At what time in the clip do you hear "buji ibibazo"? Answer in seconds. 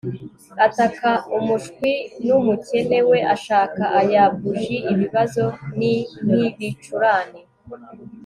4.39-5.43